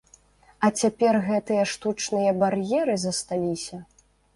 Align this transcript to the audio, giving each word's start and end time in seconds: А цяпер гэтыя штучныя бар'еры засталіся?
А 0.67 0.71
цяпер 0.83 1.19
гэтыя 1.29 1.67
штучныя 1.75 2.35
бар'еры 2.41 3.01
засталіся? 3.09 3.89